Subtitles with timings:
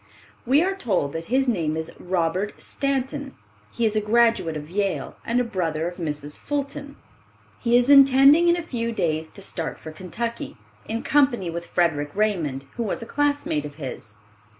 [0.47, 3.35] We are told that his name is Robert Stanton.
[3.71, 6.39] He is a graduate of Yale and a brother of Mrs.
[6.39, 6.95] Fulton,
[7.59, 12.09] He is intending in a few days to start for Kentucky, in company with Frederic
[12.15, 14.17] Raymond, who was a classmate of his.